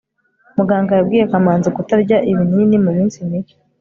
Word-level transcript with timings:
muganga 0.57 0.91
yabwiye 0.95 1.23
kamanzi 1.31 1.69
kutarya 1.75 2.17
ibinini 2.31 2.77
muminsi 2.85 3.17
mike 3.29 3.55